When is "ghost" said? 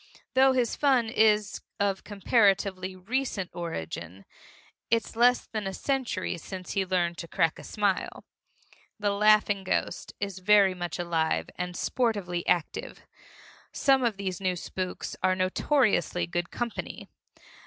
9.63-10.13